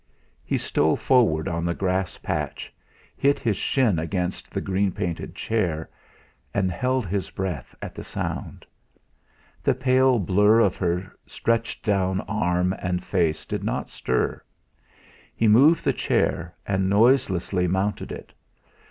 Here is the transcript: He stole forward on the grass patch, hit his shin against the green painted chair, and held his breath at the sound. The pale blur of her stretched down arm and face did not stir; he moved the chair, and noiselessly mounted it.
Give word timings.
He 0.43 0.57
stole 0.57 0.95
forward 0.95 1.47
on 1.47 1.63
the 1.63 1.75
grass 1.75 2.17
patch, 2.17 2.73
hit 3.15 3.37
his 3.37 3.55
shin 3.55 3.99
against 3.99 4.49
the 4.49 4.59
green 4.59 4.91
painted 4.91 5.35
chair, 5.35 5.91
and 6.55 6.71
held 6.71 7.05
his 7.05 7.29
breath 7.29 7.75
at 7.83 7.93
the 7.93 8.03
sound. 8.03 8.65
The 9.61 9.75
pale 9.75 10.17
blur 10.17 10.59
of 10.59 10.75
her 10.77 11.15
stretched 11.27 11.85
down 11.85 12.21
arm 12.21 12.73
and 12.79 13.03
face 13.03 13.45
did 13.45 13.63
not 13.63 13.91
stir; 13.91 14.41
he 15.35 15.47
moved 15.47 15.85
the 15.85 15.93
chair, 15.93 16.55
and 16.65 16.89
noiselessly 16.89 17.67
mounted 17.67 18.11
it. 18.11 18.33